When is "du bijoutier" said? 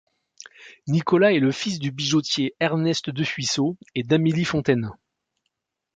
1.77-2.55